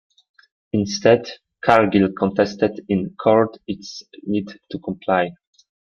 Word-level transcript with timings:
Instead, 0.73 1.27
Cargill 1.63 2.11
contested 2.17 2.81
in 2.89 3.11
court 3.21 3.59
its 3.67 4.01
need 4.23 4.47
to 4.71 4.79
comply. 4.79 5.29